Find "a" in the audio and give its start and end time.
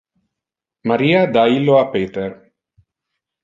1.83-1.85